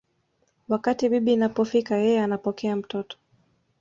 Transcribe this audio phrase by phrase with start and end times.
[0.67, 3.17] Wakati bibi inapofika yeye anapokea mtoto